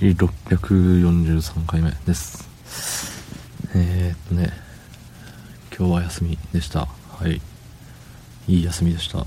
[0.00, 2.48] 643回目です。
[3.74, 4.50] えー、っとね、
[5.76, 6.86] 今日は休みでした。
[6.86, 7.38] はい。
[8.48, 9.18] いい休みでした。
[9.18, 9.26] と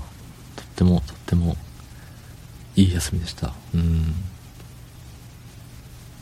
[0.74, 1.56] ても、とっても、
[2.74, 3.54] いい休みでした。
[3.72, 4.14] うん。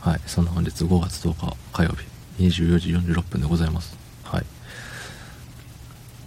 [0.01, 0.21] はい。
[0.27, 1.89] そんな本日5月10日火曜
[2.37, 3.97] 日、24時46分でございます。
[4.23, 4.45] はい。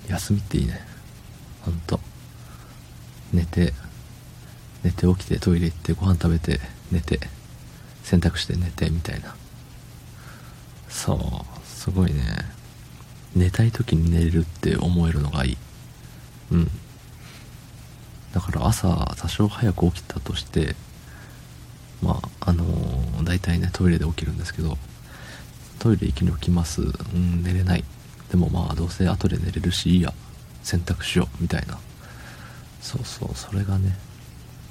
[0.09, 0.81] 休みっていいね。
[1.63, 2.01] ほんと。
[3.33, 3.73] 寝て、
[4.83, 6.59] 寝て起きてトイレ行ってご飯食べて
[6.91, 7.21] 寝て
[8.07, 9.34] 洗濯して寝てみたいな。
[10.88, 12.23] そうすごいね。
[13.34, 15.56] 寝たい時に寝れるって思えるのがいい。
[16.52, 16.70] うん。
[18.33, 20.77] だから朝多少早く起きたとして
[22.00, 24.77] まああのー、大体ねトイレで起きるんですけど
[25.80, 26.83] トイレ行きに起きます。
[26.83, 26.86] う
[27.16, 27.84] ん寝れない。
[28.30, 30.14] でもまあどうせ後で寝れるしいいや。
[30.62, 31.77] 洗濯しようみたいな。
[32.80, 33.98] そうそうそれがね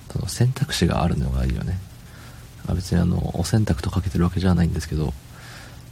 [0.09, 1.77] その選択肢があるのがいいよね。
[2.67, 5.13] あ別にあのお洗濯とかけてるわけじゃないんですけど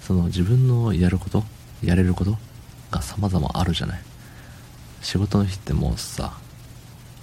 [0.01, 1.43] その自分のやること
[1.83, 2.37] やれること
[2.91, 4.01] が様々あるじゃない。
[5.01, 6.33] 仕事の日ってもうさ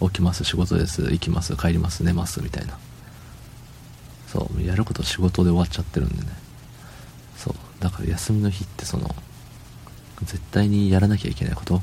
[0.01, 2.79] 起きます仕事です行きます帰ります寝ますみたいな。
[4.29, 6.29] そうやること仕事で終わっちゃってるんでね。
[7.37, 9.09] そうだから休みの日ってその
[10.23, 11.81] 絶対にやらなきゃいけないこと。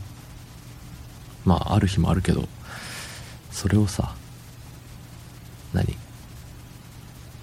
[1.46, 2.48] まあある日もあるけど
[3.52, 4.16] それをさ
[5.74, 5.98] 何？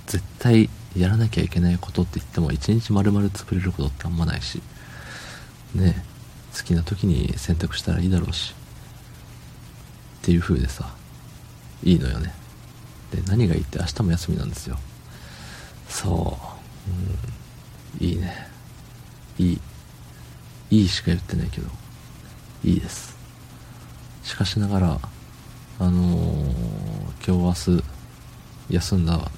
[0.07, 4.63] 絶対やらなきゃいけないことって言っても一日丸々潰れることってあんまないし
[5.75, 6.05] ね
[6.57, 8.55] 好きな時に選択したらいいだろうし
[10.23, 10.95] っていう風でさ
[11.83, 12.33] いいのよね。
[13.11, 14.79] で何がいいって明日も休みなんですよ。
[15.89, 16.39] そ
[18.01, 18.01] う。
[18.01, 18.09] うん。
[18.09, 18.49] いいね。
[19.39, 19.61] いい。
[20.71, 21.69] いいしか言ってないけど
[22.65, 23.17] いいです。
[24.23, 25.01] しかしながら
[25.79, 26.47] あのー、
[27.27, 27.85] 今日明日
[28.71, 29.31] 休んだ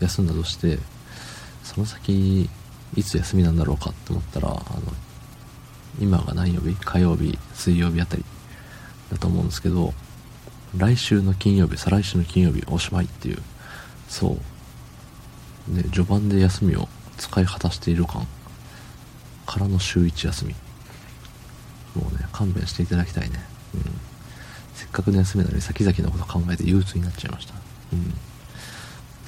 [0.00, 0.78] 休んだとして
[1.62, 2.48] その先
[2.96, 4.60] いつ休みなんだろうかって思ったらあの
[6.00, 6.74] 今が何曜日？
[6.76, 8.24] 火曜日水曜日あたり
[9.12, 9.92] だと思うんですけど
[10.76, 13.38] 来週の金曜日再来週の金曜日おしまいっていう
[14.08, 14.36] そ
[15.68, 15.74] う。
[15.74, 16.88] ね序盤で休みを
[17.18, 18.26] 使い果たしている感
[19.46, 20.54] からの週1休み。
[21.94, 23.44] もうね勘弁していただきたいね。
[23.74, 23.82] うん。
[24.74, 27.54] せっかくの休みなのに先々のこと考えて憂鬱になっちゃいました。
[27.92, 28.14] うん。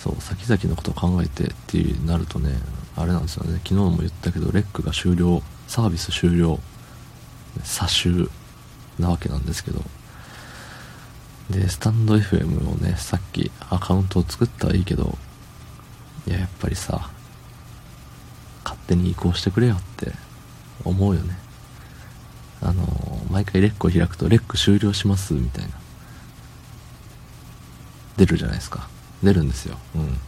[0.02, 2.50] そう先々のことを考えてってなるとね
[2.96, 3.60] あれなんですよね。
[3.62, 6.58] 昨日も言ったけどレックが終了サービス終了
[7.62, 8.28] 詐集
[8.98, 9.80] なわけなんですけど。
[11.50, 15.18] でスタンド FM をねさっきアカウントを作ったはいいけど
[16.26, 17.10] いややっぱりさ
[18.64, 20.12] 勝手に移行してくれよって
[20.84, 21.36] 思うよね。
[22.60, 22.84] あの
[23.30, 25.70] 毎回レックを開くとレック終了しますみたいな。
[28.16, 28.88] 出るじゃないですか。
[29.22, 29.78] 出るんですよ。
[29.94, 30.18] うん。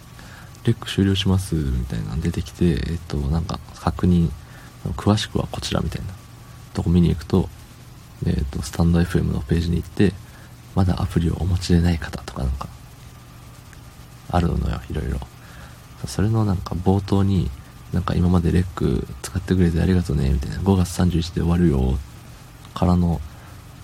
[0.65, 4.31] レック終了しますみたいなの出てきてえっとなんか確認
[4.97, 6.09] 詳しくはこちらみたいな。
[6.73, 7.49] とこ見に行くと
[8.27, 10.13] えっとスタンド FM のページに行って
[10.75, 12.69] まだアプリをお持ちでない方とかなんか
[14.31, 15.19] あるのよいろいろ。
[16.07, 17.51] それのなんか冒頭に
[17.93, 20.57] なんか今までレック使ってくれてありがとうねみたいな。
[20.57, 21.99] 5月31で終わるよ
[22.75, 23.21] からの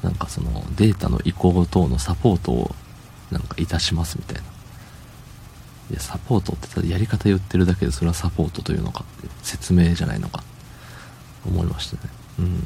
[0.03, 2.75] なんかそのデータの移行等のサポートを
[3.31, 4.60] なんかいたしますみたいな。
[5.91, 9.05] いや、サポートってただやり方言ってるだけでそれはサポートというのか
[9.43, 10.45] 説明じゃないのか
[11.47, 12.03] 思いましたね。
[12.39, 12.63] うん。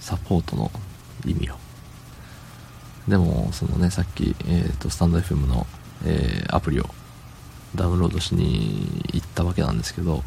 [0.00, 0.70] サポートの
[1.26, 1.54] 意味を。
[3.08, 5.66] でも、そのね、さっき、えっ、ー、と、スタンド FM の、
[6.04, 6.86] えー、アプリを
[7.74, 10.22] ダウンロードしに行ったわけなんですけど、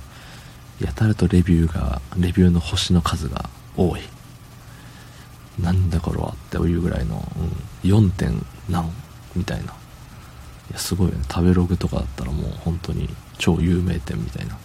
[0.80, 4.02] やたらとレビューが、レビューの星の数が多い。
[5.60, 7.24] なんだこれはっていうぐらいの、
[7.84, 8.10] うん、4.
[8.12, 8.92] 点何
[9.36, 9.74] みたいな
[10.72, 11.24] やすごいよね。
[11.30, 14.58] 食べログとかだったらもう本当に超有名店みたいな。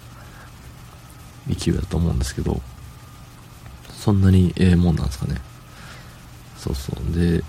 [1.49, 2.61] 勢いだと思うんですけど。
[3.93, 5.41] そんなにええもんなんですかね。
[6.57, 7.19] そうそう。
[7.19, 7.43] で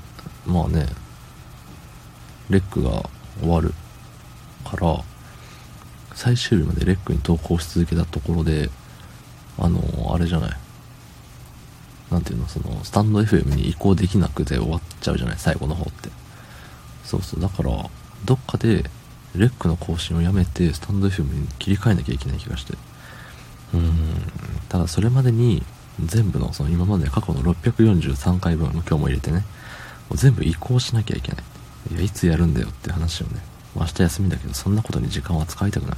[0.46, 0.88] まあね。
[2.50, 3.10] レックが
[3.42, 3.74] 終わる
[4.64, 5.04] から
[6.16, 8.70] 最終日までレックに投稿し続けたところで
[9.58, 9.82] あの
[10.14, 10.58] あれじゃない。
[12.12, 16.10] なんていうの、その、スタンド FM に移行できなくて終わっちゃうじゃない、最後の方って。
[17.04, 17.72] そうそう、だから、
[18.26, 18.90] どっかで、
[19.36, 22.74] レックの更新をやめて、スタンド FM に切り替えなきゃいけない気がして。
[23.74, 23.94] うーん、
[24.70, 25.64] ただそれまでに、
[26.04, 29.46] 全部の、その今まで過去の643回分、今日も入れてね、
[30.14, 31.44] 全部移行しなきゃいけない。
[31.94, 33.42] いや、いつやるんだよって話をね、
[33.76, 35.98] 明日休みだけど、そんなことに時間は使いたくない。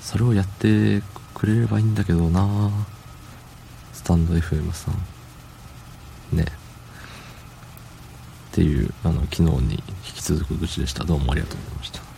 [0.00, 1.02] それをやって
[1.34, 2.94] くれればいいんだけどなぁ。
[4.04, 4.90] タンド FM さ
[6.32, 6.44] んね
[8.54, 9.50] っていうあの昨日に
[10.06, 11.02] 引き続く愚痴でした。
[11.02, 12.13] どうもありがとうございました。